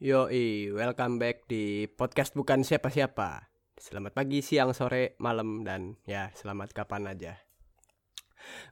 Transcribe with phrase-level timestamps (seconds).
[0.00, 3.52] Yoi, welcome back di podcast bukan siapa-siapa.
[3.76, 7.36] Selamat pagi, siang, sore, malam, dan ya selamat kapan aja.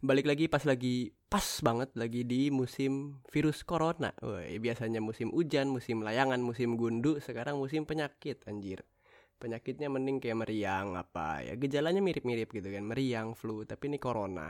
[0.01, 4.17] Balik lagi pas lagi pas banget lagi di musim virus corona.
[4.25, 8.89] Woi, biasanya musim hujan, musim layangan, musim gundu, sekarang musim penyakit anjir.
[9.37, 14.49] Penyakitnya mending kayak meriang apa ya gejalanya mirip-mirip gitu kan, meriang, flu, tapi ini corona.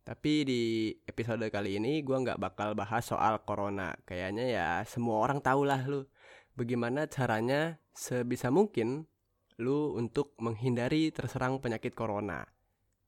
[0.00, 0.62] Tapi di
[1.06, 3.92] episode kali ini gue nggak bakal bahas soal corona.
[4.08, 6.08] Kayaknya ya semua orang tahu lah lu
[6.56, 9.06] bagaimana caranya sebisa mungkin
[9.60, 12.42] lu untuk menghindari terserang penyakit corona.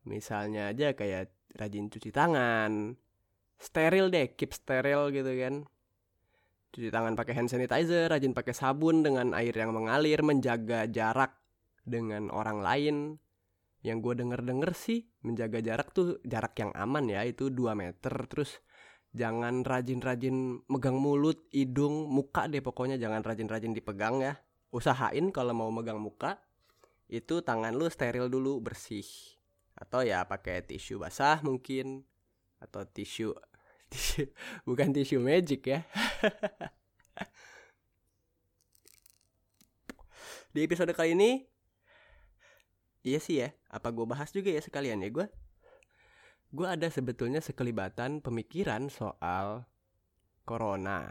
[0.05, 2.97] Misalnya aja kayak rajin cuci tangan,
[3.57, 5.55] steril deh, keep steril gitu kan.
[6.73, 11.37] Cuci tangan pakai hand sanitizer, rajin pakai sabun dengan air yang mengalir, menjaga jarak
[11.85, 12.97] dengan orang lain.
[13.83, 18.15] Yang gue denger-denger sih menjaga jarak tuh jarak yang aman ya itu 2 meter.
[18.31, 18.63] Terus
[19.11, 22.97] jangan rajin-rajin megang mulut, hidung, muka deh pokoknya.
[22.97, 24.39] Jangan rajin-rajin dipegang ya.
[24.73, 26.39] Usahain kalau mau megang muka
[27.13, 29.05] itu tangan lu steril dulu bersih.
[29.75, 32.07] Atau ya pakai tisu basah mungkin.
[32.63, 33.35] Atau tisu
[33.93, 34.31] tisu
[34.63, 35.83] bukan tisu magic ya.
[40.53, 41.52] Di episode kali ini
[43.03, 45.27] iya sih ya apa gue bahas juga ya sekalian ya gue
[46.53, 49.67] gue ada sebetulnya sekelibatan pemikiran soal
[50.47, 51.11] corona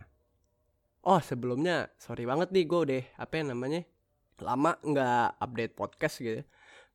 [1.03, 3.81] oh sebelumnya sorry banget nih gue deh apa yang namanya
[4.41, 6.45] lama nggak update podcast gitu ya.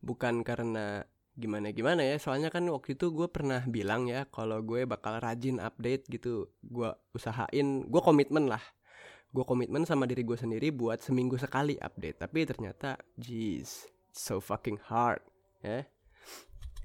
[0.03, 4.89] bukan karena gimana gimana ya soalnya kan waktu itu gue pernah bilang ya kalau gue
[4.89, 8.63] bakal rajin update gitu gue usahain gue komitmen lah
[9.37, 13.85] gue komitmen sama diri gue sendiri buat seminggu sekali update tapi ternyata jeez
[14.17, 15.21] so fucking hard
[15.61, 15.85] ya.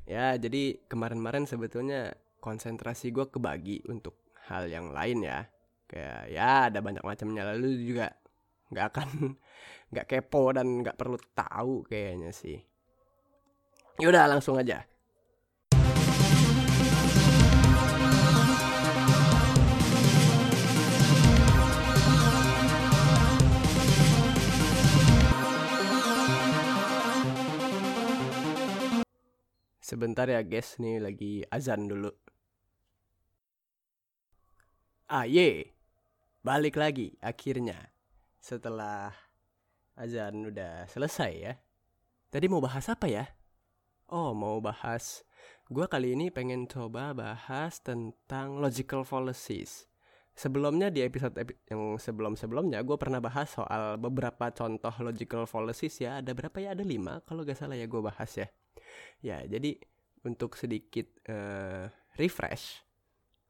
[0.04, 2.12] Ya jadi kemarin-kemarin sebetulnya
[2.44, 4.20] konsentrasi gue kebagi untuk
[4.52, 5.48] hal yang lain ya.
[5.88, 7.48] Kayak ya ada banyak macamnya.
[7.56, 8.12] Lalu juga
[8.68, 9.10] nggak akan
[9.96, 12.60] nggak kepo dan nggak perlu tahu kayaknya sih.
[14.04, 14.84] Yaudah langsung aja.
[29.92, 32.08] Sebentar ya guys, nih lagi azan dulu.
[35.12, 35.76] Ah ye,
[36.40, 37.92] balik lagi akhirnya.
[38.40, 39.12] Setelah
[40.00, 41.60] azan udah selesai ya.
[42.32, 43.36] Tadi mau bahas apa ya?
[44.08, 45.28] Oh, mau bahas.
[45.68, 49.92] Gue kali ini pengen coba bahas tentang logical fallacies.
[50.32, 56.24] Sebelumnya di episode epi yang sebelum-sebelumnya gue pernah bahas soal beberapa contoh logical fallacies ya.
[56.24, 56.80] Ada berapa ya?
[56.80, 58.48] Ada lima kalau gak salah ya gue bahas ya.
[59.22, 59.78] Ya, jadi
[60.26, 62.82] untuk sedikit uh, refresh.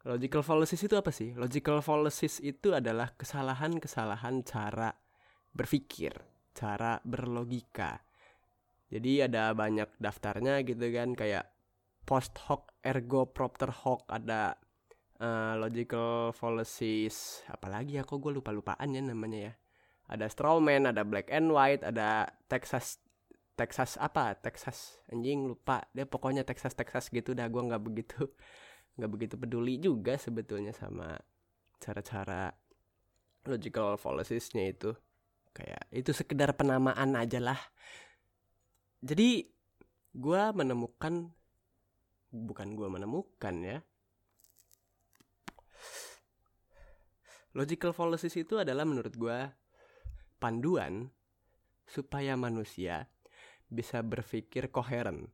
[0.02, 1.38] Logical fallacies itu apa sih?
[1.38, 4.90] Logical fallacies itu adalah kesalahan-kesalahan cara
[5.54, 6.16] berpikir,
[6.58, 8.02] cara berlogika
[8.92, 11.48] jadi ada banyak daftarnya gitu kan kayak
[12.04, 14.60] post hoc ergo propter hoc ada
[15.24, 19.54] uh, logical fallacies apalagi ya kok gue lupa lupaan ya namanya ya
[20.12, 23.00] ada strawman ada black and white ada texas
[23.62, 24.34] texas apa?
[24.34, 24.98] Texas.
[25.14, 25.86] Anjing lupa.
[25.94, 27.46] Dia pokoknya texas texas gitu dah.
[27.46, 28.26] Gue nggak begitu
[28.98, 31.14] nggak begitu peduli juga sebetulnya sama
[31.78, 32.50] cara-cara
[33.46, 34.92] logical fallaciesnya itu.
[35.54, 37.60] Kayak itu sekedar penamaan aja lah.
[39.06, 39.46] Jadi
[40.12, 41.30] gue menemukan
[42.34, 43.78] bukan gue menemukan ya.
[47.52, 49.40] Logical fallacies itu adalah menurut gue
[50.40, 51.12] panduan
[51.84, 53.12] supaya manusia
[53.72, 55.32] bisa berpikir koheren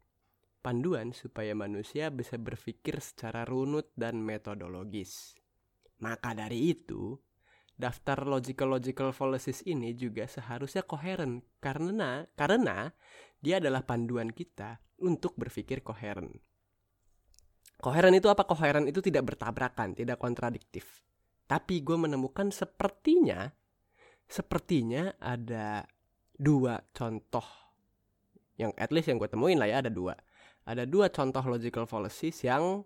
[0.61, 5.33] panduan supaya manusia bisa berpikir secara runut dan metodologis
[5.97, 7.17] maka dari itu
[7.77, 12.89] daftar logical logical fallacies ini juga seharusnya koheren karena karena
[13.37, 16.33] dia adalah panduan kita untuk berpikir koheren.
[17.77, 18.49] Koheren itu apa?
[18.49, 21.05] Koheren itu tidak bertabrakan, tidak kontradiktif.
[21.45, 23.45] Tapi gue menemukan sepertinya,
[24.25, 25.85] sepertinya ada
[26.33, 27.66] dua contoh
[28.57, 30.17] yang at least yang gue temuin lah ya ada dua.
[30.67, 32.83] Ada dua contoh logical fallacies yang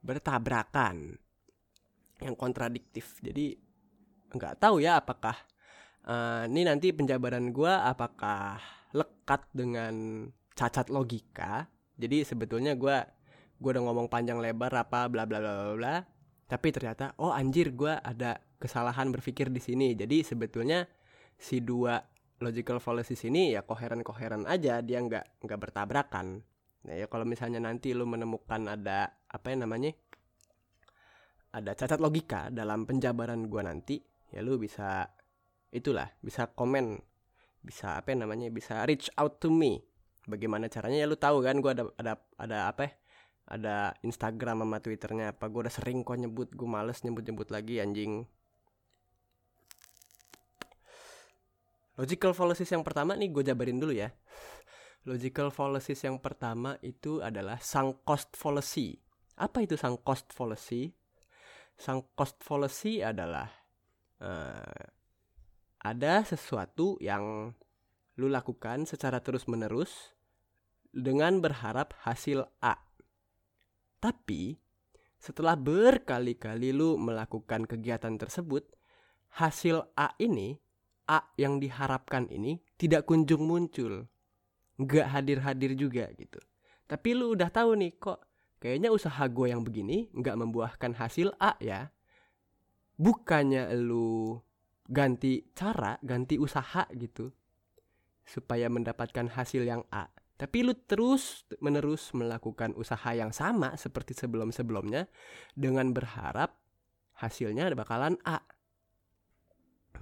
[0.00, 1.18] bertabrakan,
[2.22, 3.18] yang kontradiktif.
[3.18, 3.58] Jadi
[4.30, 5.34] nggak tahu ya apakah
[6.06, 8.62] uh, ini nanti penjabaran gue apakah
[8.94, 11.66] lekat dengan cacat logika.
[11.98, 12.96] Jadi sebetulnya gue
[13.60, 15.96] gue udah ngomong panjang lebar apa bla bla bla bla bla.
[16.46, 19.96] Tapi ternyata oh anjir gue ada kesalahan berpikir di sini.
[19.96, 20.86] Jadi sebetulnya
[21.40, 21.96] si dua
[22.40, 26.40] logical fallacies ini ya koheren-koheren aja dia nggak nggak bertabrakan.
[26.88, 29.92] Nah ya kalau misalnya nanti lu menemukan ada apa ya namanya
[31.52, 33.96] ada cacat logika dalam penjabaran gue nanti
[34.32, 35.04] ya lu bisa
[35.70, 36.98] itulah bisa komen
[37.60, 39.84] bisa apa namanya bisa reach out to me
[40.24, 42.92] bagaimana caranya ya lu tahu kan gue ada ada ada apa ya?
[43.50, 47.82] ada Instagram sama Twitternya apa gue udah sering kok nyebut gue males nyebut nyebut lagi
[47.82, 48.30] anjing
[52.00, 54.08] logical fallacies yang pertama nih gue jabarin dulu ya.
[55.04, 58.96] Logical fallacies yang pertama itu adalah sunk cost fallacy.
[59.36, 60.96] Apa itu sunk cost fallacy?
[61.76, 63.48] Sunk cost fallacy adalah
[64.20, 64.84] uh,
[65.80, 67.52] ada sesuatu yang
[68.20, 70.12] lu lakukan secara terus-menerus
[70.92, 72.76] dengan berharap hasil A.
[74.00, 74.60] Tapi
[75.20, 78.68] setelah berkali-kali lu melakukan kegiatan tersebut,
[79.40, 80.60] hasil A ini,
[81.10, 84.06] A yang diharapkan ini tidak kunjung muncul.
[84.78, 86.38] Nggak hadir-hadir juga gitu.
[86.86, 88.22] Tapi lu udah tahu nih kok
[88.62, 91.90] kayaknya usaha gue yang begini nggak membuahkan hasil A ya.
[92.94, 94.38] Bukannya lu
[94.86, 97.34] ganti cara, ganti usaha gitu
[98.22, 100.06] supaya mendapatkan hasil yang A.
[100.40, 105.10] Tapi lu terus menerus melakukan usaha yang sama seperti sebelum-sebelumnya
[105.52, 106.56] dengan berharap
[107.18, 108.40] hasilnya bakalan A.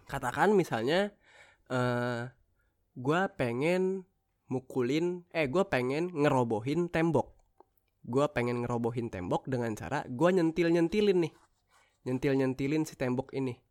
[0.08, 1.12] Katakan misalnya
[1.68, 2.26] uh,
[2.96, 4.08] gue pengen
[4.48, 7.36] mukulin, eh gue pengen ngerobohin tembok.
[8.08, 11.32] Gue pengen ngerobohin tembok dengan cara gue nyentil-nyentilin nih.
[12.08, 13.68] Nyentil-nyentilin si tembok ini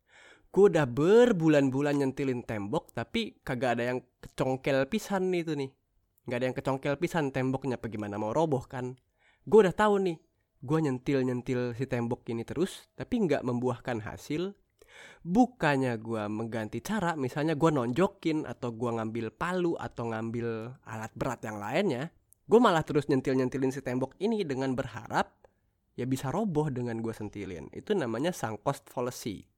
[0.48, 5.70] gue udah berbulan-bulan nyentilin tembok tapi kagak ada yang kecongkel pisan nih tuh nih
[6.24, 8.96] nggak ada yang kecongkel pisan temboknya apa gimana mau roboh kan
[9.44, 10.16] gue udah tahu nih
[10.64, 14.56] gue nyentil nyentil si tembok ini terus tapi nggak membuahkan hasil
[15.22, 21.40] bukannya gue mengganti cara misalnya gue nonjokin atau gue ngambil palu atau ngambil alat berat
[21.44, 22.10] yang lainnya
[22.48, 25.34] gue malah terus nyentil nyentilin si tembok ini dengan berharap
[25.98, 29.48] ya bisa roboh dengan gue sentilin itu namanya sang cost fallacy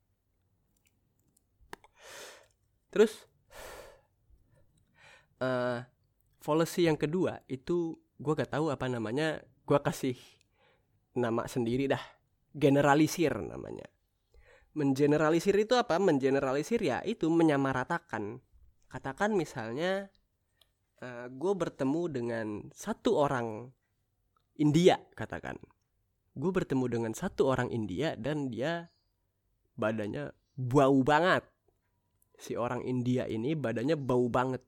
[2.91, 3.23] Terus
[5.39, 5.79] uh,
[6.43, 9.41] policy yang kedua itu gue gak tahu apa namanya.
[9.65, 10.19] Gue kasih
[11.15, 12.03] nama sendiri dah.
[12.51, 13.87] Generalisir namanya.
[14.75, 15.99] Mengeneralisir itu apa?
[15.99, 18.39] Mengeneralisir ya itu menyamaratakan.
[18.91, 20.11] Katakan misalnya
[21.03, 23.71] uh, eh, gue bertemu dengan satu orang
[24.59, 25.59] India katakan.
[26.35, 28.87] Gue bertemu dengan satu orang India dan dia
[29.75, 31.43] badannya bau banget
[32.41, 34.65] si orang India ini badannya bau banget.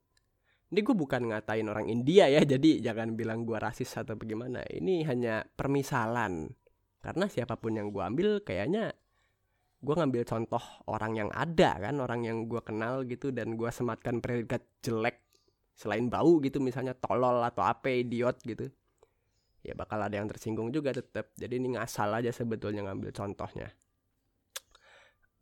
[0.73, 4.65] Ini gue bukan ngatain orang India ya, jadi jangan bilang gue rasis atau bagaimana.
[4.69, 6.53] Ini hanya permisalan.
[7.03, 8.95] Karena siapa pun yang gue ambil kayaknya
[9.83, 14.23] gue ngambil contoh orang yang ada kan, orang yang gue kenal gitu dan gue sematkan
[14.23, 15.19] predikat jelek
[15.75, 18.71] selain bau gitu misalnya tolol atau apa idiot gitu.
[19.63, 21.35] Ya bakal ada yang tersinggung juga tetap.
[21.35, 23.71] Jadi ini ngasal aja sebetulnya ngambil contohnya.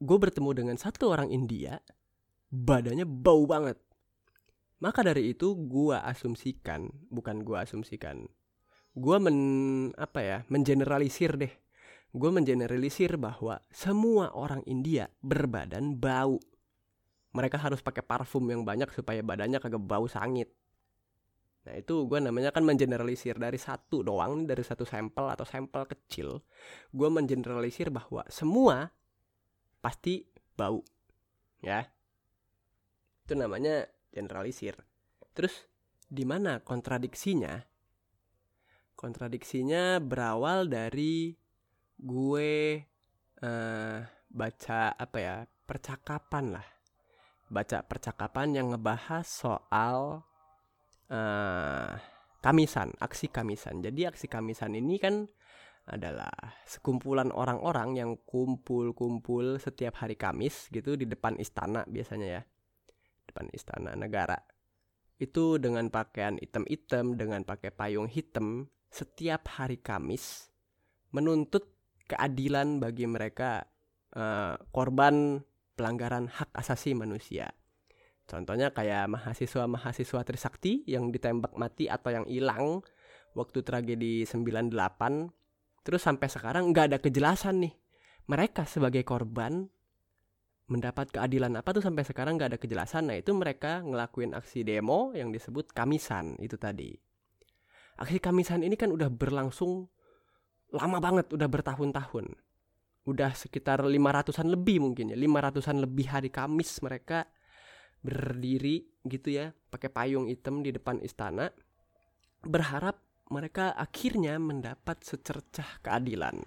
[0.01, 1.81] Gue bertemu dengan satu orang India
[2.51, 3.79] badannya bau banget.
[4.81, 8.27] Maka dari itu gua asumsikan, bukan gua asumsikan.
[8.97, 9.39] Gua men
[9.95, 11.53] apa ya, mengeneralisir deh.
[12.11, 16.43] Gua mengeneralisir bahwa semua orang India berbadan bau.
[17.31, 20.51] Mereka harus pakai parfum yang banyak supaya badannya kagak bau sangit.
[21.69, 26.41] Nah itu gue namanya kan mengeneralisir dari satu doang dari satu sampel atau sampel kecil
[26.89, 28.89] gue mengeneralisir bahwa semua
[29.85, 30.25] pasti
[30.57, 30.81] bau
[31.61, 31.85] ya
[33.29, 34.77] itu namanya generalisir
[35.37, 35.69] terus
[36.09, 37.61] di mana kontradiksinya
[38.97, 41.37] kontradiksinya berawal dari
[42.01, 42.81] gue
[43.45, 43.99] uh,
[44.33, 45.37] baca apa ya
[45.69, 46.67] percakapan lah.
[47.51, 50.23] Baca percakapan yang ngebahas soal
[51.11, 51.93] uh,
[52.41, 53.85] kamisan aksi kamisan.
[53.85, 55.29] Jadi aksi kamisan ini kan
[55.91, 56.31] adalah
[56.71, 62.43] sekumpulan orang-orang yang kumpul-kumpul setiap hari Kamis gitu di depan istana biasanya ya.
[63.27, 64.39] Depan istana negara.
[65.21, 70.49] Itu dengan pakaian hitam-hitam, dengan pakai payung hitam, setiap hari Kamis
[71.11, 71.80] menuntut
[72.11, 73.63] keadilan bagi mereka
[74.19, 75.41] uh, korban
[75.79, 77.55] pelanggaran hak asasi manusia.
[78.31, 82.83] Contohnya kayak mahasiswa-mahasiswa Trisakti yang ditembak mati atau yang hilang
[83.35, 84.71] waktu tragedi 98.
[85.83, 87.75] Terus sampai sekarang nggak ada kejelasan nih.
[88.31, 89.67] Mereka sebagai korban
[90.71, 93.11] mendapat keadilan apa tuh sampai sekarang nggak ada kejelasan.
[93.11, 96.95] Nah itu mereka ngelakuin aksi demo yang disebut kamisan itu tadi.
[97.99, 99.91] Aksi kamisan ini kan udah berlangsung
[100.71, 102.35] lama banget, udah bertahun-tahun.
[103.09, 107.27] Udah sekitar 500-an lebih mungkin ya, 500-an lebih hari Kamis mereka
[108.01, 111.53] berdiri gitu ya, pakai payung hitam di depan istana
[112.45, 112.97] berharap
[113.31, 116.41] mereka akhirnya mendapat secercah keadilan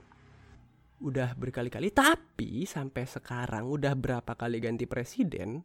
[1.03, 5.59] udah berkali-kali tapi sampai sekarang udah berapa kali ganti presiden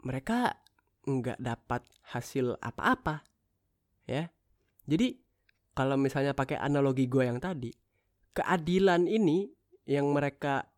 [0.00, 0.56] mereka
[1.04, 1.84] nggak dapat
[2.16, 3.20] hasil apa-apa
[4.08, 4.28] ya
[4.88, 5.12] jadi
[5.74, 7.70] kalau misalnya pakai analogi gue yang tadi
[8.34, 9.50] keadilan ini
[9.86, 10.70] yang mereka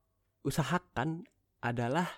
[0.43, 1.25] usahakan
[1.63, 2.09] adalah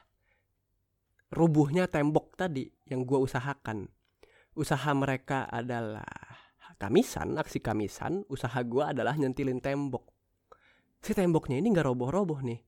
[1.34, 3.90] rubuhnya tembok tadi yang gue usahakan.
[4.54, 6.06] Usaha mereka adalah
[6.78, 10.14] kamisan aksi kamisan usaha gue adalah nyentilin tembok.
[11.02, 12.62] Si temboknya ini nggak roboh-roboh nih.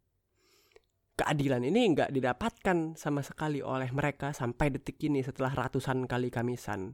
[1.17, 6.93] Keadilan ini nggak didapatkan sama sekali oleh mereka sampai detik ini setelah ratusan kali kamisan.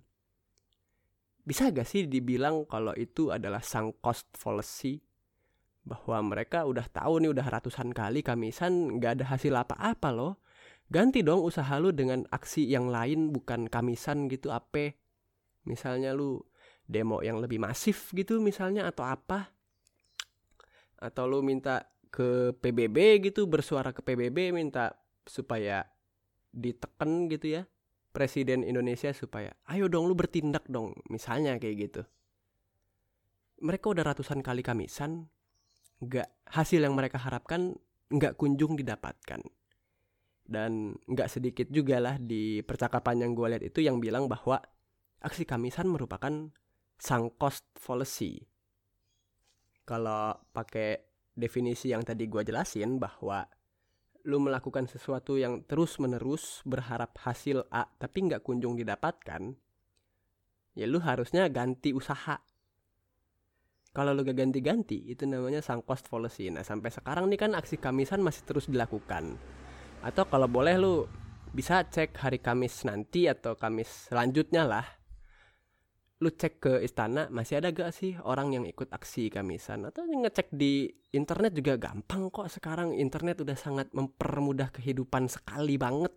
[1.42, 5.02] Bisa gak sih dibilang kalau itu adalah sang cost fallacy?
[5.82, 10.38] Bahwa mereka udah tahu nih udah ratusan kali kamisan nggak ada hasil apa-apa loh.
[10.86, 14.94] Ganti dong usaha lu dengan aksi yang lain bukan kamisan gitu apa.
[15.66, 16.38] Misalnya lu
[16.86, 19.50] demo yang lebih masif gitu misalnya atau apa.
[21.02, 24.94] Atau lu minta ke PBB gitu bersuara ke PBB minta
[25.26, 25.82] supaya
[26.52, 27.62] ditekan gitu ya
[28.12, 32.02] presiden Indonesia supaya ayo dong lu bertindak dong misalnya kayak gitu.
[33.62, 35.26] Mereka udah ratusan kali kamisan
[36.02, 37.74] nggak hasil yang mereka harapkan
[38.12, 39.40] nggak kunjung didapatkan.
[40.42, 44.60] Dan nggak sedikit juga lah di percakapan yang gue lihat itu yang bilang bahwa
[45.22, 46.50] aksi kamisan merupakan
[46.98, 48.52] sang cost fallacy
[49.82, 51.02] kalau pakai
[51.34, 53.42] definisi yang tadi gue jelasin bahwa
[54.26, 59.54] lu melakukan sesuatu yang terus menerus berharap hasil A tapi nggak kunjung didapatkan
[60.76, 62.40] ya lu harusnya ganti usaha.
[63.92, 66.48] Kalau lu gak ganti-ganti itu namanya sang cost fallacy.
[66.48, 69.36] Nah sampai sekarang nih kan aksi kamisan masih terus dilakukan.
[70.00, 71.04] Atau kalau boleh lu
[71.52, 75.01] bisa cek hari Kamis nanti atau Kamis selanjutnya lah
[76.22, 79.90] lu cek ke istana masih ada gak sih orang yang ikut aksi kamisan?
[79.90, 82.94] Atau ngecek di internet juga gampang kok sekarang.
[82.94, 86.14] Internet udah sangat mempermudah kehidupan sekali banget.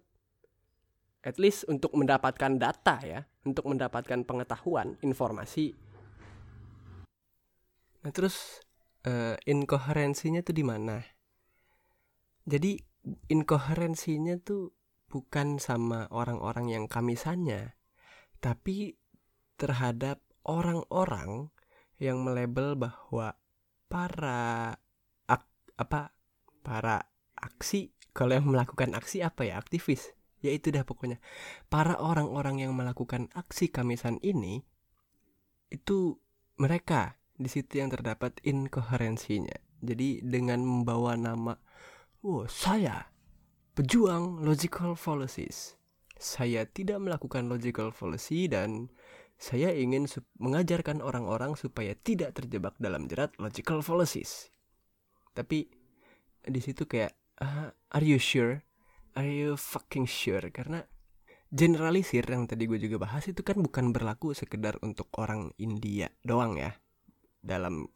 [1.26, 5.74] At least untuk mendapatkan data ya untuk mendapatkan pengetahuan informasi.
[8.06, 8.62] Nah terus
[9.10, 11.02] uh, inkoherensinya tuh di mana?
[12.46, 12.78] Jadi
[13.34, 14.70] inkoherensinya tuh
[15.10, 17.74] bukan sama orang-orang yang kamisannya
[18.46, 18.94] tapi
[19.56, 21.50] terhadap orang-orang
[21.98, 23.40] yang melebel bahwa
[23.88, 24.76] para
[25.26, 25.44] ak,
[25.80, 26.12] apa
[26.66, 27.08] para
[27.40, 31.18] aksi kalau yang melakukan aksi apa ya aktivis ya itu dah pokoknya.
[31.74, 34.62] Para orang-orang yang melakukan aksi kamisan ini
[35.74, 36.22] itu
[36.62, 39.58] mereka di situ yang terdapat inkoherensinya.
[39.82, 41.58] Jadi dengan membawa nama
[42.22, 43.10] oh saya
[43.74, 45.76] pejuang logical fallacies.
[46.16, 48.88] Saya tidak melakukan logical fallacy dan
[49.36, 50.08] saya ingin
[50.40, 54.48] mengajarkan orang-orang supaya tidak terjebak dalam jerat logical fallacies.
[55.36, 55.68] Tapi
[56.46, 57.12] di situ kayak
[57.44, 58.64] uh, are you sure?
[59.16, 60.44] Are you fucking sure?
[60.52, 60.84] Karena
[61.52, 66.56] generalisir yang tadi gue juga bahas itu kan bukan berlaku sekedar untuk orang India doang
[66.56, 66.72] ya.
[67.44, 67.92] Dalam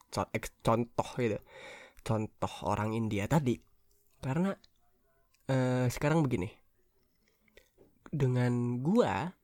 [0.62, 1.40] contoh gitu.
[2.04, 3.56] Contoh orang India tadi.
[4.20, 4.52] Karena
[5.50, 6.52] uh, sekarang begini.
[8.10, 9.39] Dengan gua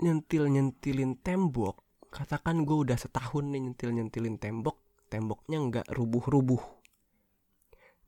[0.00, 1.84] nyentil-nyentilin tembok.
[2.10, 6.62] Katakan gue udah setahun nih nyentil-nyentilin tembok temboknya nggak rubuh-rubuh.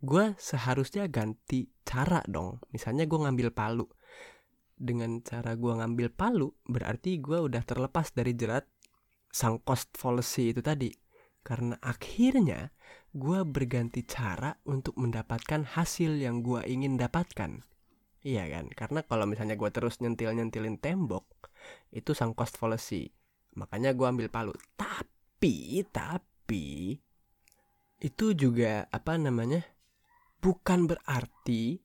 [0.03, 2.63] Gue seharusnya ganti cara dong.
[2.71, 3.87] Misalnya gue ngambil palu.
[4.79, 8.67] Dengan cara gue ngambil palu berarti gue udah terlepas dari jerat
[9.31, 10.91] sang cost fallacy itu tadi.
[11.43, 12.71] Karena akhirnya
[13.11, 17.63] gue berganti cara untuk mendapatkan hasil yang gue ingin dapatkan.
[18.23, 18.71] Iya kan?
[18.71, 21.27] Karena kalau misalnya gue terus nyentil nyentilin tembok
[21.93, 23.13] itu sang cost fallacy
[23.57, 24.53] makanya gue ambil palu.
[24.77, 26.97] Tapi tapi
[28.03, 29.63] itu juga apa namanya
[30.43, 31.79] bukan berarti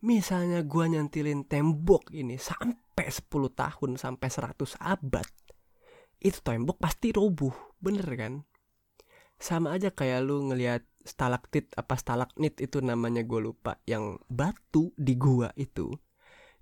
[0.00, 5.28] misalnya gue nyentilin tembok ini sampai 10 tahun sampai 100 abad
[6.20, 8.34] itu tembok pasti roboh bener kan?
[9.40, 15.16] Sama aja kayak lu ngelihat stalaktit apa stalagmit itu namanya gue lupa yang batu di
[15.16, 15.96] gua itu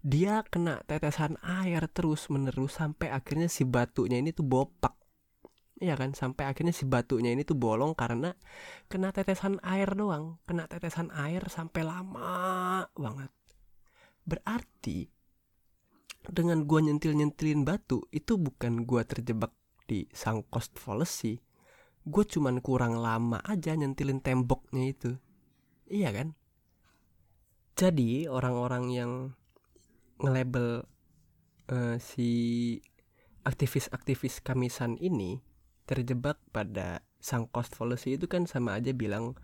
[0.02, 4.94] dia kena tetesan air terus menerus sampai akhirnya si batunya ini tuh bopak.
[5.78, 6.14] Iya kan?
[6.14, 8.34] Sampai akhirnya si batunya ini tuh bolong karena
[8.90, 10.42] kena tetesan air doang.
[10.46, 13.30] Kena tetesan air sampai lama banget.
[14.26, 15.06] Berarti
[16.28, 19.54] dengan gua nyentil nyentilin batu itu bukan gua terjebak
[19.88, 21.40] di sang cost fallacy
[22.08, 25.10] gue cuman kurang lama aja nyentilin temboknya itu.
[25.88, 26.28] Iya kan?
[27.76, 29.12] Jadi orang-orang yang
[30.18, 30.84] nge-label
[31.70, 32.30] uh, si
[33.46, 35.40] aktivis-aktivis kamisan ini
[35.88, 39.34] terjebak pada sang cost fallacy itu kan sama aja bilang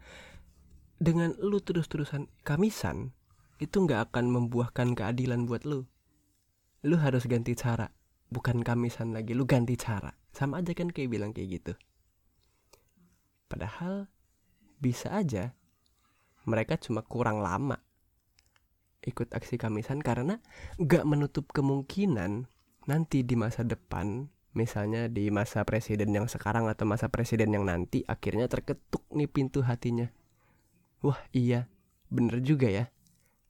[1.00, 3.16] dengan lu terus-terusan kamisan
[3.58, 5.86] itu nggak akan membuahkan keadilan buat lu.
[6.84, 7.88] Lu harus ganti cara
[8.28, 10.12] bukan kamisan lagi lu ganti cara.
[10.34, 11.72] Sama aja kan kayak bilang kayak gitu.
[13.46, 14.10] Padahal
[14.82, 15.54] bisa aja
[16.44, 17.80] mereka cuma kurang lama
[19.04, 20.40] ikut aksi kamisan karena
[20.80, 22.48] gak menutup kemungkinan
[22.84, 28.06] nanti di masa depan misalnya di masa presiden yang sekarang atau masa presiden yang nanti
[28.06, 30.08] akhirnya terketuk nih pintu hatinya.
[31.02, 31.68] Wah iya
[32.08, 32.88] bener juga ya.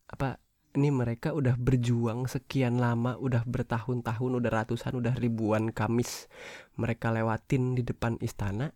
[0.09, 0.41] Apa
[0.75, 6.27] ini mereka udah berjuang sekian lama udah bertahun-tahun udah ratusan udah ribuan kamis
[6.75, 8.75] mereka lewatin di depan istana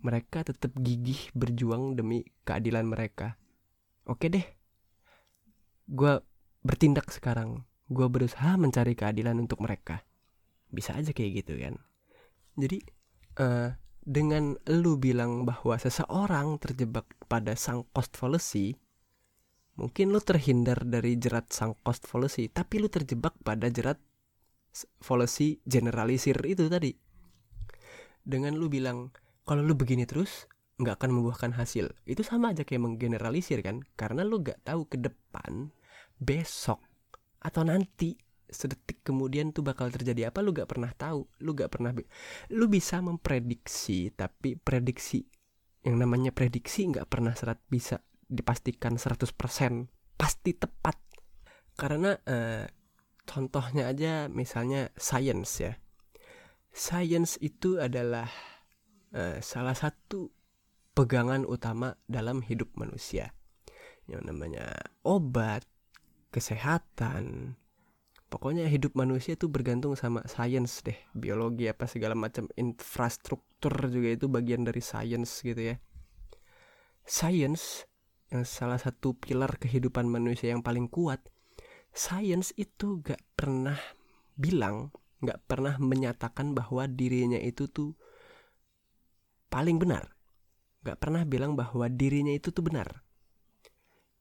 [0.00, 3.40] mereka tetap gigih berjuang demi keadilan mereka.
[4.04, 4.44] Oke deh
[5.88, 6.20] gue
[6.64, 7.64] bertindak sekarang.
[7.88, 10.00] Gue berusaha mencari keadilan untuk mereka.
[10.72, 11.76] Bisa aja kayak gitu kan?
[12.56, 12.80] Jadi
[13.40, 13.74] uh,
[14.04, 18.76] dengan lu bilang bahwa seseorang terjebak pada sang cost fallacy
[19.74, 23.98] mungkin lu terhindar dari jerat sang cost fallacy tapi lu terjebak pada jerat
[25.00, 26.92] fallacy generalisir itu tadi.
[28.24, 29.12] Dengan lu bilang
[29.44, 30.48] kalau lu begini terus
[30.78, 31.94] nggak akan membuahkan hasil.
[32.04, 33.82] Itu sama aja kayak menggeneralisir kan?
[33.94, 35.70] Karena lu nggak tahu ke depan
[36.18, 36.82] besok
[37.44, 38.16] atau nanti
[38.48, 41.26] sedetik kemudian tuh bakal terjadi apa lu gak pernah tahu.
[41.42, 41.90] Lu gak pernah
[42.54, 45.26] lu bisa memprediksi tapi prediksi
[45.84, 49.36] yang namanya prediksi nggak pernah serat bisa dipastikan 100%
[50.16, 50.96] pasti tepat.
[51.76, 52.64] Karena uh,
[53.28, 55.72] contohnya aja misalnya science ya.
[56.72, 58.26] Science itu adalah
[59.12, 60.32] uh, salah satu
[60.94, 63.34] pegangan utama dalam hidup manusia.
[64.06, 64.66] Yang namanya
[65.02, 65.66] obat
[66.30, 67.54] kesehatan
[68.30, 70.96] pokoknya hidup manusia itu bergantung sama sains deh.
[71.14, 75.76] Biologi apa segala macam infrastruktur juga itu bagian dari sains gitu ya.
[77.04, 77.86] Sains
[78.32, 81.20] yang salah satu pilar kehidupan manusia yang paling kuat
[81.94, 83.78] sains itu gak pernah
[84.34, 84.90] bilang
[85.22, 87.94] gak pernah menyatakan bahwa dirinya itu tuh
[89.46, 90.13] paling benar
[90.84, 93.02] gak pernah bilang bahwa dirinya itu tuh benar.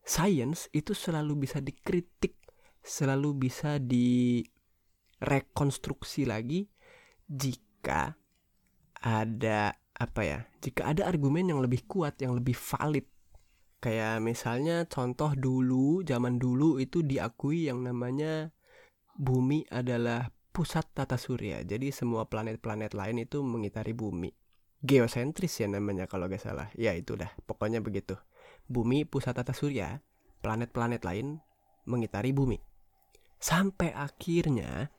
[0.03, 2.35] Sains itu selalu bisa dikritik
[2.83, 6.67] selalu bisa direkonstruksi lagi
[7.23, 8.19] jika
[8.99, 13.07] ada apa ya jika ada argumen yang lebih kuat yang lebih valid.
[13.83, 18.55] Kayak misalnya contoh dulu zaman dulu itu diakui yang namanya
[19.15, 21.67] bumi adalah pusat tata surya.
[21.67, 24.31] Jadi semua planet-planet lain itu mengitari bumi
[24.83, 28.19] geosentris ya namanya kalau gak salah ya itu dah pokoknya begitu
[28.67, 30.03] bumi pusat tata surya
[30.43, 31.39] planet-planet lain
[31.87, 32.59] mengitari bumi
[33.39, 34.91] sampai akhirnya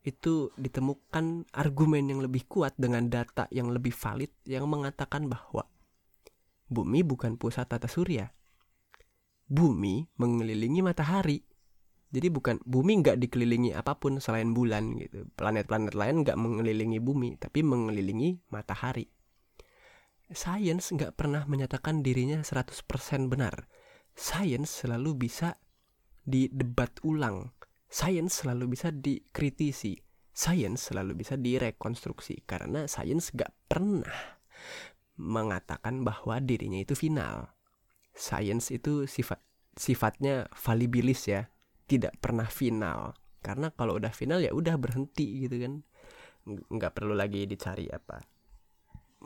[0.00, 5.68] itu ditemukan argumen yang lebih kuat dengan data yang lebih valid yang mengatakan bahwa
[6.70, 8.30] bumi bukan pusat tata surya.
[9.50, 11.42] Bumi mengelilingi matahari.
[12.10, 15.30] Jadi bukan bumi nggak dikelilingi apa pun selain bulan gitu.
[15.38, 19.06] Planet-planet lain nggak mengelilingi bumi, tapi mengelilingi matahari.
[20.30, 22.86] Sains nggak pernah menyatakan dirinya 100%
[23.30, 23.70] benar.
[24.14, 25.58] Sains selalu bisa
[26.26, 27.50] didebat ulang
[27.90, 29.98] sains selalu bisa dikritisi
[30.30, 34.38] sains selalu bisa direkonstruksi karena sains gak pernah
[35.18, 37.50] mengatakan bahwa dirinya itu final
[38.14, 39.42] sains itu sifat
[39.74, 41.50] sifatnya falibilis ya
[41.90, 43.18] tidak pernah final.
[43.42, 45.72] Karena kalau udah final ya udah berhenti gitu kan.
[46.46, 48.22] Nggak perlu lagi dicari apa.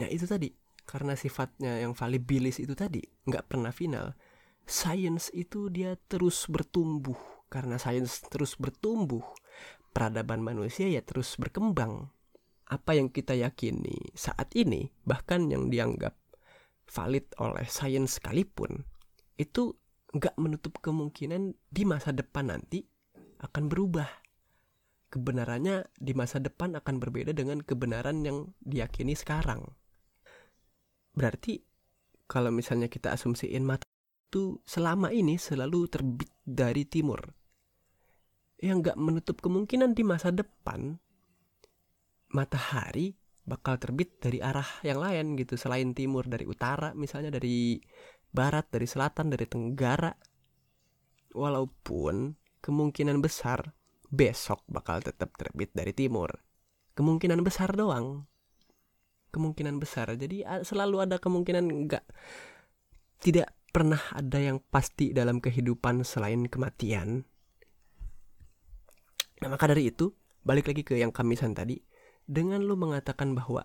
[0.01, 0.49] Nah itu tadi.
[0.85, 4.17] Karena sifatnya yang falibilis itu tadi nggak pernah final.
[4.65, 7.17] Sains itu dia terus bertumbuh.
[7.53, 9.23] Karena sains terus bertumbuh,
[9.95, 12.11] peradaban manusia ya terus berkembang.
[12.67, 16.17] Apa yang kita yakini saat ini, bahkan yang dianggap
[16.89, 18.83] valid oleh sains sekalipun,
[19.39, 19.77] itu
[20.15, 22.87] nggak menutup kemungkinan di masa depan nanti
[23.43, 24.07] akan berubah.
[25.11, 29.63] Kebenarannya di masa depan akan berbeda dengan kebenaran yang diyakini sekarang.
[31.15, 31.63] Berarti
[32.27, 33.87] kalau misalnya kita asumsiin mata
[34.35, 37.23] itu selama ini selalu terbit dari timur
[38.59, 40.99] yang nggak menutup kemungkinan di masa depan
[42.35, 43.15] matahari
[43.47, 47.79] bakal terbit dari arah yang lain gitu selain timur dari utara misalnya dari
[48.35, 50.11] barat dari selatan dari tenggara.
[51.35, 53.75] Walaupun kemungkinan besar
[54.11, 56.43] besok bakal tetap terbit dari timur.
[56.99, 58.27] Kemungkinan besar doang.
[59.31, 60.15] Kemungkinan besar.
[60.15, 62.07] Jadi selalu ada kemungkinan enggak
[63.25, 67.25] tidak pernah ada yang pasti dalam kehidupan selain kematian.
[69.41, 70.13] Nah maka dari itu
[70.45, 71.81] balik lagi ke yang kamisan tadi.
[72.25, 73.65] Dengan lu mengatakan bahwa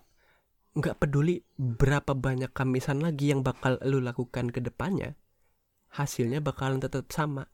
[0.70, 5.18] nggak peduli berapa banyak kamisan lagi yang bakal lu lakukan ke depannya
[5.90, 7.50] hasilnya bakalan tetap sama.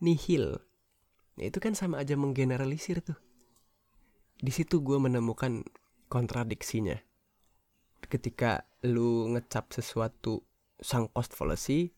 [0.00, 0.60] Nihil.
[1.36, 3.16] Nah, itu kan sama aja menggeneralisir tuh.
[4.36, 5.64] Di situ gue menemukan
[6.08, 6.96] kontradiksinya.
[8.04, 10.44] Ketika lu ngecap sesuatu
[10.76, 11.92] sang cost fallacy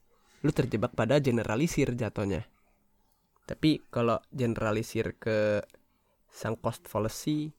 [0.47, 2.47] lu terjebak pada generalisir jatuhnya.
[3.43, 5.63] Tapi kalau generalisir ke
[6.31, 7.58] sang cost fallacy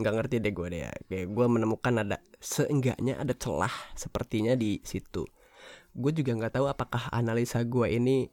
[0.00, 0.92] nggak ngerti deh gue deh ya.
[1.06, 5.28] Kayak gue menemukan ada seenggaknya ada celah sepertinya di situ.
[5.92, 8.24] Gue juga nggak tahu apakah analisa gue ini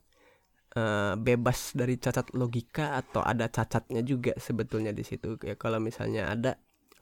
[0.79, 5.35] uh, bebas dari cacat logika atau ada cacatnya juga sebetulnya di situ.
[5.35, 6.55] Kayak kalau misalnya ada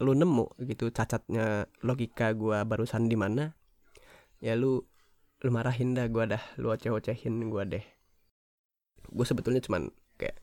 [0.04, 3.56] lu nemu gitu cacatnya logika gue barusan di mana
[4.44, 4.84] ya lu
[5.40, 7.86] lu marahin dah gue dah lu oceh-ocehin gue deh.
[9.08, 9.88] Gue sebetulnya cuman
[10.20, 10.38] kayak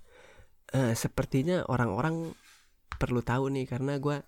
[0.77, 2.33] uh, sepertinya orang-orang
[2.98, 4.18] perlu tahu nih karena gue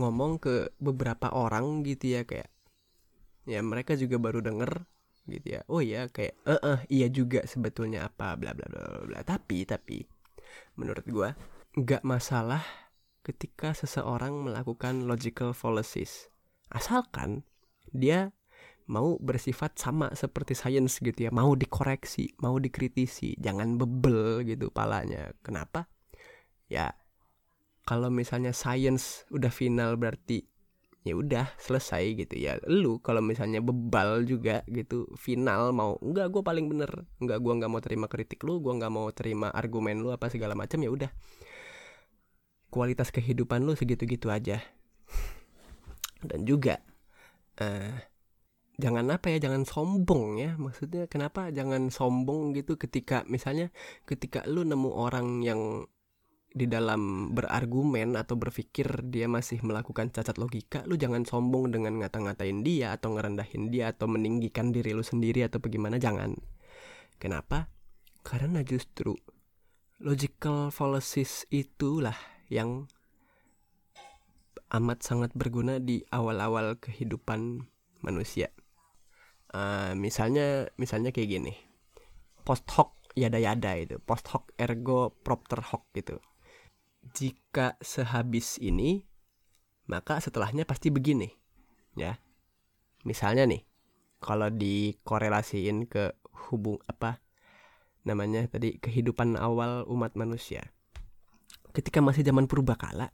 [0.00, 2.48] ngomong ke beberapa orang gitu ya kayak
[3.48, 4.84] ya mereka juga baru denger
[5.28, 5.60] gitu ya.
[5.68, 10.04] Oh ya kayak eh iya juga sebetulnya apa bla bla bla bla tapi tapi
[10.80, 11.28] menurut gue
[11.76, 12.64] nggak masalah
[13.20, 16.32] ketika seseorang melakukan logical fallacies.
[16.72, 17.44] Asalkan
[17.92, 18.32] dia
[18.88, 25.28] mau bersifat sama seperti sains gitu ya mau dikoreksi mau dikritisi jangan bebel gitu palanya.
[25.44, 25.92] Kenapa?
[26.72, 26.96] Ya
[27.88, 30.44] kalau misalnya sains udah final berarti
[31.08, 32.60] ya udah selesai gitu ya.
[32.68, 37.08] Lu kalau misalnya bebal juga gitu final mau enggak gue paling bener.
[37.16, 40.52] Enggak gue nggak mau terima kritik lu gue nggak mau terima argumen lu apa segala
[40.52, 41.10] macam ya udah.
[42.68, 44.60] Kualitas kehidupan lu segitu-gitu aja.
[46.28, 46.84] Dan juga
[47.64, 47.96] uh,
[48.76, 50.60] jangan apa ya jangan sombong ya.
[50.60, 53.72] Maksudnya kenapa jangan sombong gitu ketika misalnya
[54.04, 55.88] ketika lu nemu orang yang
[56.48, 62.64] di dalam berargumen atau berpikir dia masih melakukan cacat logika lu jangan sombong dengan ngata-ngatain
[62.64, 66.34] dia atau ngerendahin dia atau meninggikan diri lu sendiri atau bagaimana jangan
[67.20, 67.68] kenapa
[68.24, 69.12] karena justru
[70.00, 72.16] logical fallacies itulah
[72.48, 72.88] yang
[74.68, 77.64] amat sangat berguna di awal-awal kehidupan
[78.04, 78.52] manusia.
[79.48, 81.54] Uh, misalnya, misalnya kayak gini,
[82.44, 86.20] post hoc yada yada itu, post hoc ergo propter hoc gitu.
[87.14, 89.06] Jika sehabis ini,
[89.88, 91.30] maka setelahnya pasti begini,
[91.94, 92.18] ya.
[93.06, 93.62] Misalnya nih,
[94.18, 96.18] kalau dikorelasiin ke
[96.50, 97.22] hubung apa
[98.06, 100.64] namanya tadi kehidupan awal umat manusia.
[101.74, 103.12] Ketika masih zaman purbakala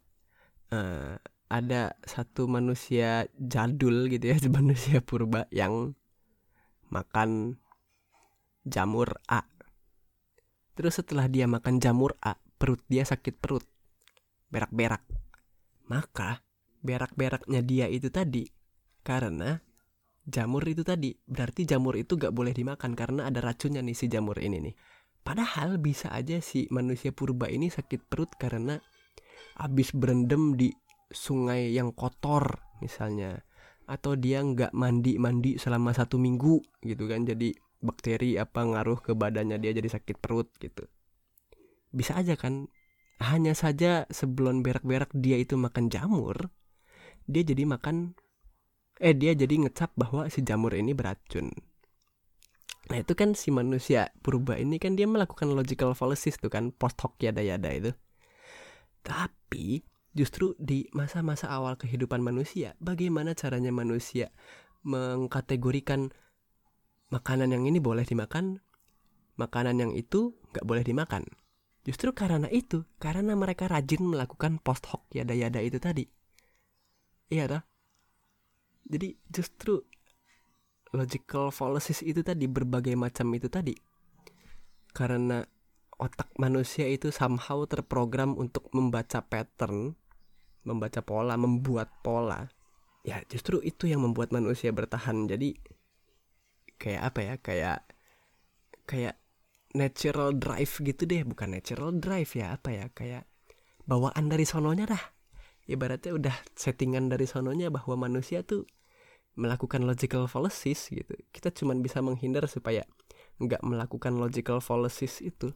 [0.73, 1.19] uh,
[1.53, 5.99] ada satu manusia jadul gitu ya manusia purba yang
[6.89, 7.61] makan
[8.65, 9.45] jamur A.
[10.75, 13.67] Terus setelah dia makan jamur A perut dia sakit perut
[14.55, 15.03] berak-berak.
[15.91, 16.47] Maka
[16.87, 18.47] berak-beraknya dia itu tadi
[19.03, 19.59] karena
[20.23, 21.11] jamur itu tadi.
[21.27, 24.75] Berarti jamur itu gak boleh dimakan karena ada racunnya nih si jamur ini nih.
[25.25, 28.79] Padahal bisa aja si manusia purba ini sakit perut karena
[29.59, 30.71] habis berendam di
[31.11, 33.43] sungai yang kotor misalnya.
[33.85, 37.27] Atau dia nggak mandi mandi selama satu minggu gitu kan.
[37.27, 37.53] Jadi
[37.85, 40.89] bakteri apa ngaruh ke badannya dia jadi sakit perut gitu.
[41.93, 42.69] Bisa aja kan
[43.23, 46.51] hanya saja sebelum berak-berak dia itu makan jamur
[47.31, 48.19] dia jadi makan
[48.99, 51.51] eh dia jadi ngecap bahwa si jamur ini beracun
[52.93, 57.01] Nah itu kan si manusia purba ini kan dia melakukan logical fallacies tuh kan post
[57.01, 57.97] hoc yada yada itu.
[59.01, 64.29] Tapi justru di masa-masa awal kehidupan manusia, bagaimana caranya manusia
[64.85, 66.13] mengkategorikan
[67.09, 68.61] makanan yang ini boleh dimakan,
[69.41, 71.25] makanan yang itu nggak boleh dimakan.
[71.85, 76.09] Justru karena itu, karena mereka rajin melakukan post hoc yada yada itu tadi.
[77.29, 77.63] Iya toh?
[78.89, 79.85] Jadi justru
[80.95, 83.75] logical fallacies itu tadi berbagai macam itu tadi
[84.95, 85.43] karena
[85.99, 89.99] otak manusia itu somehow terprogram untuk membaca pattern
[90.63, 92.47] membaca pola membuat pola
[93.03, 95.59] ya justru itu yang membuat manusia bertahan jadi
[96.79, 97.79] kayak apa ya kayak
[98.87, 99.15] kayak
[99.75, 103.27] natural drive gitu deh bukan natural drive ya apa ya kayak
[103.85, 105.05] bawaan dari sononya dah.
[105.65, 108.69] Ibaratnya udah settingan dari sononya bahwa manusia tuh
[109.35, 111.17] melakukan logical fallacies gitu.
[111.35, 112.87] Kita cuma bisa menghindar supaya
[113.43, 115.51] nggak melakukan logical fallacies itu.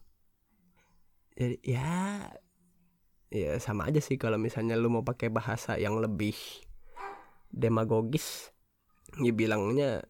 [1.39, 2.27] Jadi ya
[3.29, 6.35] ya sama aja sih kalau misalnya lu mau pakai bahasa yang lebih
[7.53, 8.51] demagogis
[9.21, 10.03] ya bilangnya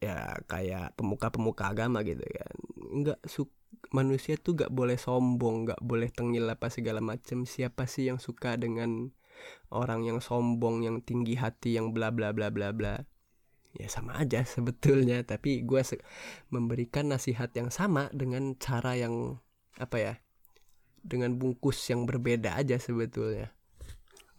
[0.00, 2.56] ya kayak pemuka-pemuka agama gitu kan
[2.90, 3.46] nggak su
[3.94, 8.58] manusia tuh nggak boleh sombong nggak boleh tengil apa segala macam siapa sih yang suka
[8.58, 9.14] dengan
[9.72, 13.00] orang yang sombong yang tinggi hati yang bla bla bla bla bla?
[13.78, 15.82] Ya sama aja sebetulnya tapi gue
[16.50, 19.38] memberikan nasihat yang sama dengan cara yang
[19.78, 20.14] apa ya
[21.00, 23.54] dengan bungkus yang berbeda aja sebetulnya.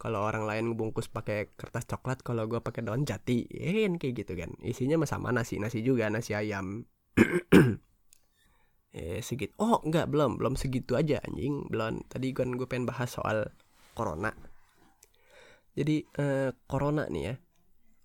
[0.01, 4.13] Kalau orang lain ngebungkus pakai kertas coklat kalau gue pakai daun jati ya kan kayak
[4.25, 4.51] gitu kan.
[4.61, 6.85] Isinya sama nasi nasi juga nasi ayam
[8.91, 12.03] eh segitu oh enggak belum belum segitu aja anjing belum.
[12.11, 13.51] Tadi kan gue pengen bahas soal
[13.95, 14.31] corona.
[15.75, 17.35] Jadi eh, corona nih ya.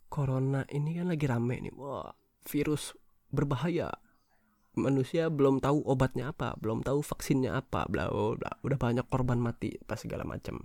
[0.07, 1.75] Corona ini kan lagi rame nih.
[1.75, 2.11] Wah
[2.47, 2.95] virus
[3.31, 3.91] berbahaya.
[4.77, 9.73] Manusia belum tahu obatnya apa belum tahu vaksinnya apa bla bla udah banyak korban mati
[9.89, 10.61] pas segala macam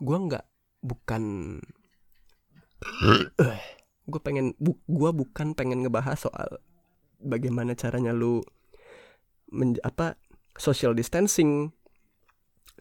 [0.00, 0.44] gue nggak
[0.80, 1.24] bukan
[4.10, 6.60] gue pengen bu, gue bukan pengen ngebahas soal
[7.20, 8.40] bagaimana caranya lu
[9.50, 10.16] men, apa
[10.56, 11.74] social distancing.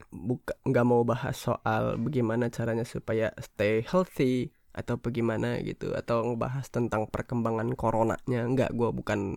[0.10, 6.66] Buka nggak mau bahas soal bagaimana caranya supaya stay healthy atau bagaimana gitu atau ngebahas
[6.72, 8.48] tentang perkembangan coronanya.
[8.48, 9.36] Nggak gue bukan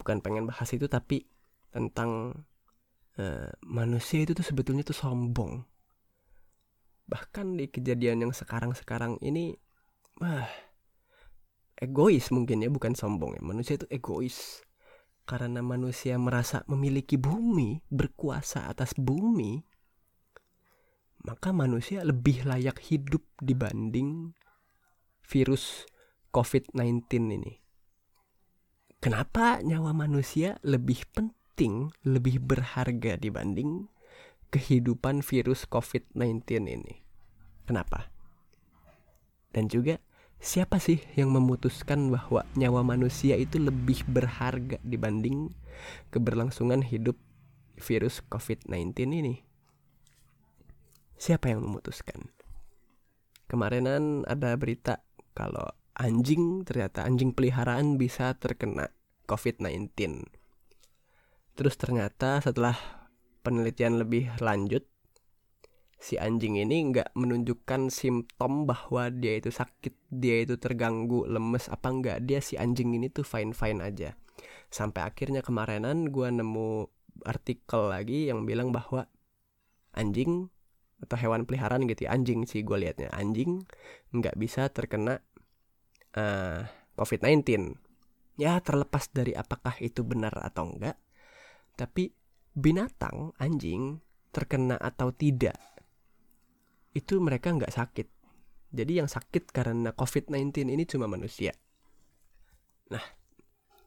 [0.00, 1.24] bukan pengen bahas itu tapi
[1.70, 2.42] tentang
[3.16, 5.64] uh, manusia itu tuh sebetulnya tuh sombong.
[7.06, 9.54] Bahkan di kejadian yang sekarang-sekarang ini
[10.18, 10.50] wah
[11.78, 13.42] egois mungkin ya bukan sombong ya.
[13.42, 14.66] Manusia itu egois
[15.22, 19.62] karena manusia merasa memiliki bumi berkuasa atas bumi
[21.22, 24.34] maka manusia lebih layak hidup dibanding
[25.22, 25.86] virus
[26.34, 27.62] COVID-19 ini.
[28.98, 33.86] Kenapa nyawa manusia lebih penting, lebih berharga dibanding
[34.50, 36.94] kehidupan virus COVID-19 ini?
[37.66, 38.10] Kenapa?
[39.54, 39.98] Dan juga
[40.42, 45.54] siapa sih yang memutuskan bahwa nyawa manusia itu lebih berharga dibanding
[46.10, 47.14] keberlangsungan hidup
[47.78, 49.46] virus COVID-19 ini?
[51.14, 52.34] Siapa yang memutuskan?
[53.46, 55.06] Kemarinan ada berita
[55.38, 58.90] kalau anjing ternyata anjing peliharaan bisa terkena
[59.30, 59.94] COVID-19.
[61.54, 62.74] Terus ternyata setelah
[63.46, 64.82] penelitian lebih lanjut
[66.02, 71.94] si anjing ini nggak menunjukkan simptom bahwa dia itu sakit, dia itu terganggu, lemes apa
[71.94, 72.26] enggak.
[72.26, 74.18] Dia si anjing ini tuh fine-fine aja.
[74.66, 76.90] Sampai akhirnya kemarinan gue nemu
[77.22, 79.06] artikel lagi yang bilang bahwa
[79.94, 80.50] anjing
[80.98, 83.66] atau hewan peliharaan gitu ya, anjing sih gue liatnya anjing
[84.14, 85.18] nggak bisa terkena
[86.14, 86.60] uh, eh,
[86.94, 87.74] COVID-19
[88.38, 90.96] ya terlepas dari apakah itu benar atau enggak
[91.74, 92.14] tapi
[92.54, 93.98] binatang anjing
[94.30, 95.58] terkena atau tidak
[96.92, 98.08] itu mereka nggak sakit.
[98.72, 101.52] Jadi yang sakit karena COVID-19 ini cuma manusia.
[102.88, 103.04] Nah,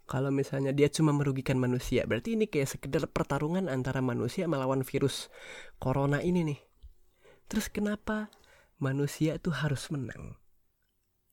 [0.06, 5.34] kalau misalnya dia cuma merugikan manusia, berarti ini kayak sekedar pertarungan antara manusia melawan virus
[5.82, 6.60] corona ini nih.
[7.50, 8.30] Terus kenapa
[8.78, 10.38] manusia itu harus menang?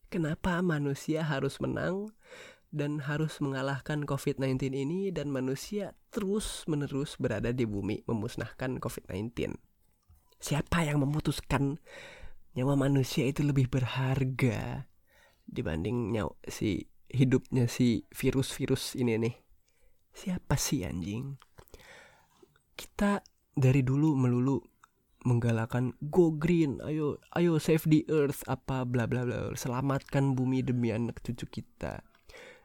[0.08, 2.12] Kenapa manusia harus menang
[2.72, 9.56] dan harus mengalahkan COVID-19 ini dan manusia terus menerus berada di bumi memusnahkan COVID-19?
[10.42, 11.78] Siapa yang memutuskan
[12.58, 14.90] nyawa manusia itu lebih berharga
[15.46, 19.34] dibanding nyawa si hidupnya si virus-virus ini nih?
[20.10, 21.38] Siapa sih anjing?
[22.74, 23.22] Kita
[23.54, 24.58] dari dulu melulu
[25.22, 30.90] menggalakkan go green, ayo ayo save the earth apa bla bla bla, selamatkan bumi demi
[30.90, 32.02] anak cucu kita.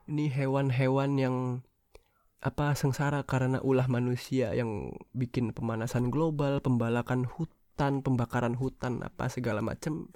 [0.09, 1.35] Ini hewan-hewan yang
[2.41, 9.29] apa sengsara karena ulah manusia yang bikin pemanasan global, pembalakan hutan hutan, pembakaran hutan, apa
[9.29, 10.09] segala macam.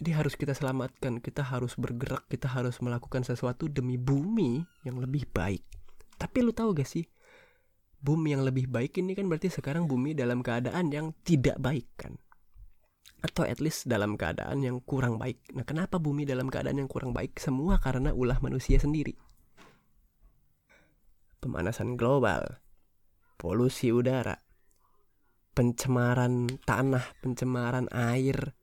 [0.00, 5.28] Ini harus kita selamatkan, kita harus bergerak, kita harus melakukan sesuatu demi bumi yang lebih
[5.28, 5.60] baik.
[6.16, 7.04] Tapi lu tahu gak sih?
[8.00, 12.16] Bumi yang lebih baik ini kan berarti sekarang bumi dalam keadaan yang tidak baik kan?
[13.20, 15.52] Atau at least dalam keadaan yang kurang baik.
[15.52, 17.36] Nah, kenapa bumi dalam keadaan yang kurang baik?
[17.36, 19.14] Semua karena ulah manusia sendiri.
[21.44, 22.64] Pemanasan global,
[23.36, 24.40] polusi udara,
[25.52, 28.56] pencemaran tanah, pencemaran air,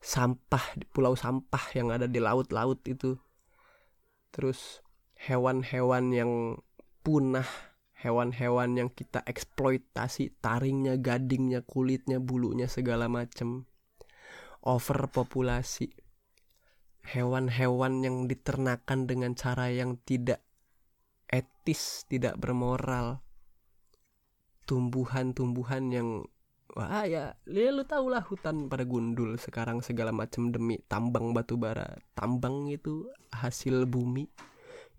[0.00, 3.20] sampah di pulau sampah yang ada di laut-laut itu.
[4.32, 4.80] Terus
[5.20, 6.32] hewan-hewan yang
[7.04, 7.46] punah,
[8.00, 13.68] hewan-hewan yang kita eksploitasi, taringnya, gadingnya, kulitnya, bulunya segala macam.
[14.64, 15.92] Overpopulasi.
[17.00, 20.44] Hewan-hewan yang diternakan dengan cara yang tidak
[21.32, 23.24] etis, tidak bermoral
[24.68, 26.08] tumbuhan-tumbuhan yang
[26.74, 31.58] wah ya, ya lu tau lah hutan pada gundul sekarang segala macam demi tambang batu
[31.58, 31.98] bara.
[32.14, 34.30] Tambang itu hasil bumi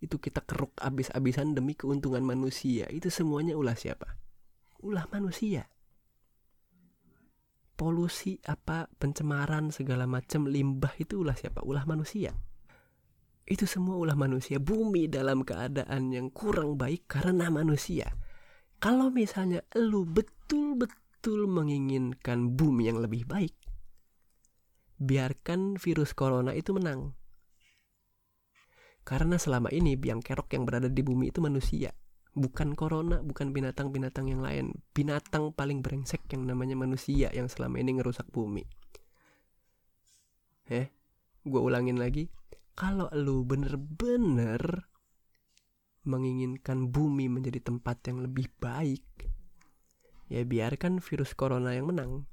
[0.02, 2.89] itu kita keruk abis-abisan demi keuntungan manusia.
[2.89, 4.17] Itu semuanya ulah siapa?
[4.82, 5.69] Ulah manusia.
[7.78, 11.62] Polusi apa pencemaran segala macam limbah itu ulah siapa?
[11.62, 12.34] Ulah manusia.
[13.45, 14.58] Itu semua ulah manusia.
[14.58, 18.10] Bumi dalam keadaan yang kurang baik karena manusia
[18.82, 23.54] Kalau misalnya lu betul-betul menginginkan bumi yang lebih baik,
[24.98, 27.13] biarkan virus corona itu menang.
[29.06, 31.94] Karena selama ini biang kerok yang berada di bumi itu manusia,
[32.34, 34.74] bukan corona, bukan binatang-binatang yang lain.
[34.98, 38.65] Binatang paling brengsek yang namanya manusia yang selama ini ngerusak bumi.
[40.74, 40.89] Eh,
[41.46, 42.34] gue ulangin lagi.
[42.74, 44.89] Kalau lu bener-bener
[46.02, 49.06] menginginkan bumi menjadi tempat yang lebih baik,
[50.32, 52.26] ya biarkan virus corona yang menang.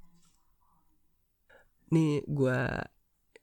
[1.92, 2.58] Nih gue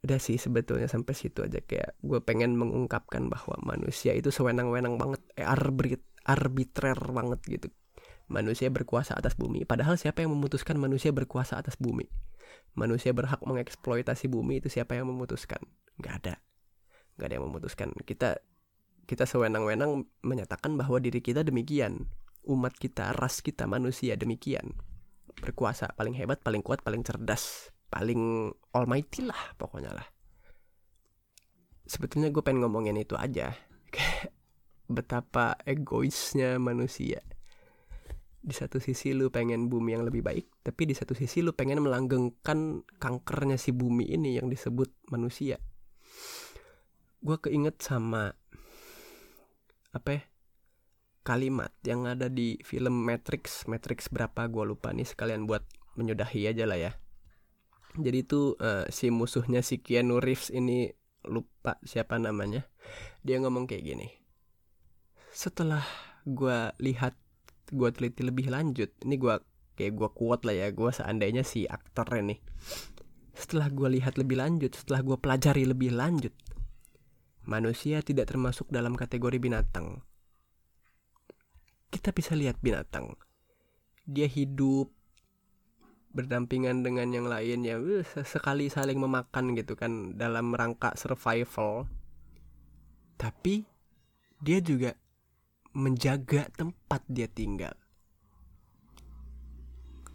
[0.05, 5.21] udah sih sebetulnya sampai situ aja kayak gue pengen mengungkapkan bahwa manusia itu sewenang-wenang banget,
[5.33, 7.67] eh, arbit arbitrer banget gitu.
[8.25, 9.69] Manusia berkuasa atas bumi.
[9.69, 12.09] Padahal siapa yang memutuskan manusia berkuasa atas bumi?
[12.73, 15.61] Manusia berhak mengeksploitasi bumi itu siapa yang memutuskan?
[16.01, 16.35] Gak ada.
[17.21, 17.93] Gak ada yang memutuskan.
[18.01, 18.41] Kita
[19.05, 22.09] kita sewenang-wenang menyatakan bahwa diri kita demikian,
[22.49, 24.73] umat kita, ras kita, manusia demikian.
[25.39, 30.07] Berkuasa, paling hebat, paling kuat, paling cerdas, paling almighty lah pokoknya lah.
[31.85, 33.53] Sebetulnya gue pengen ngomongin itu aja.
[34.89, 37.21] betapa egoisnya manusia.
[38.45, 41.81] Di satu sisi lu pengen bumi yang lebih baik, tapi di satu sisi lu pengen
[41.81, 45.57] melanggengkan kankernya si bumi ini yang disebut manusia.
[47.25, 48.37] Gue keinget sama
[49.95, 50.21] apa ya
[51.25, 55.65] kalimat yang ada di film Matrix Matrix berapa gue lupa nih sekalian buat
[55.97, 56.91] menyudahi aja lah ya.
[57.95, 60.91] Jadi itu uh, si musuhnya si Keanu Reeves ini
[61.27, 62.65] lupa siapa namanya
[63.25, 64.07] dia ngomong kayak gini
[65.33, 65.83] setelah
[66.23, 67.17] gue lihat
[67.73, 69.35] gue teliti lebih lanjut ini gue
[69.75, 72.39] kayak gue kuat lah ya gue seandainya si aktornya nih
[73.35, 76.31] setelah gue lihat lebih lanjut setelah gue pelajari lebih lanjut
[77.45, 80.01] manusia tidak termasuk dalam kategori binatang.
[81.93, 83.15] Kita bisa lihat binatang.
[84.05, 84.89] Dia hidup
[86.15, 87.75] berdampingan dengan yang lain ya
[88.23, 91.85] sekali saling memakan gitu kan dalam rangka survival.
[93.15, 93.63] Tapi
[94.43, 94.95] dia juga
[95.75, 97.75] menjaga tempat dia tinggal.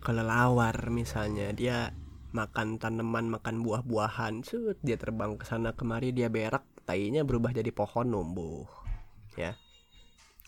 [0.01, 1.93] Kelelawar misalnya dia
[2.33, 7.71] makan tanaman, makan buah-buahan, sud dia terbang ke sana kemari dia berak tainya berubah jadi
[7.71, 8.67] pohon numbuh
[9.39, 9.55] ya.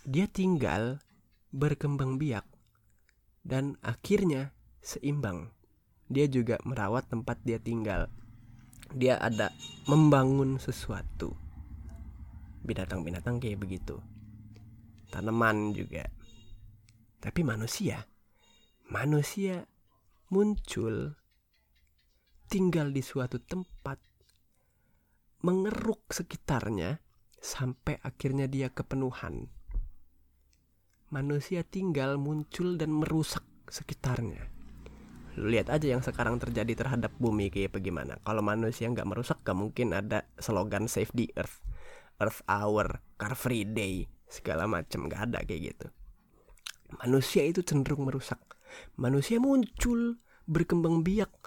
[0.02, 0.98] Dia tinggal
[1.54, 2.42] berkembang biak
[3.46, 4.50] dan akhirnya
[4.82, 5.54] seimbang.
[6.10, 8.10] Dia juga merawat tempat dia tinggal.
[8.90, 9.54] Dia ada
[9.86, 11.38] membangun sesuatu.
[12.66, 14.02] Binatang-binatang kayak begitu.
[15.14, 16.10] Tanaman juga.
[17.22, 18.02] Tapi manusia
[18.92, 19.64] manusia
[20.28, 21.16] muncul
[22.52, 23.96] tinggal di suatu tempat
[25.42, 27.02] mengeruk sekitarnya
[27.42, 29.50] sampai akhirnya dia kepenuhan.
[31.10, 34.48] Manusia tinggal muncul dan merusak sekitarnya.
[35.36, 38.22] Lu lihat aja yang sekarang terjadi terhadap bumi kayak bagaimana.
[38.22, 41.58] Kalau manusia nggak merusak, gak mungkin ada slogan Save the Earth,
[42.22, 45.86] Earth Hour, Car Free Day, segala macam nggak ada kayak gitu.
[47.02, 48.38] Manusia itu cenderung merusak.
[48.94, 51.41] Manusia muncul, berkembang biak,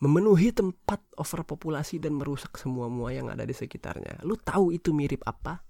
[0.00, 4.24] memenuhi tempat overpopulasi dan merusak semua mua yang ada di sekitarnya.
[4.24, 5.60] Lu tahu itu mirip apa?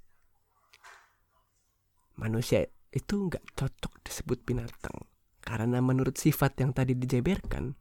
[2.15, 2.63] Manusia
[2.95, 4.95] itu nggak cocok disebut binatang.
[5.43, 7.75] Karena menurut sifat yang tadi dijabarkan,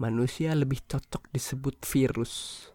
[0.00, 2.73] manusia lebih cocok disebut virus.